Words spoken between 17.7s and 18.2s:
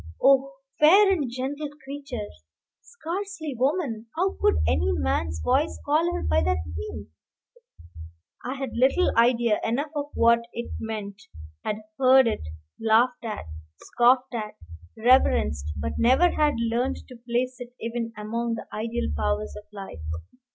even